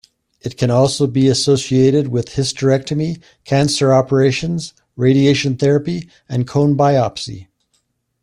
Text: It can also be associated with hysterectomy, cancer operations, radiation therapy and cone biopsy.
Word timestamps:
It 0.41 0.57
can 0.57 0.71
also 0.71 1.05
be 1.05 1.27
associated 1.27 2.07
with 2.07 2.29
hysterectomy, 2.29 3.21
cancer 3.45 3.93
operations, 3.93 4.73
radiation 4.95 5.57
therapy 5.57 6.09
and 6.27 6.47
cone 6.47 6.75
biopsy. 6.75 7.45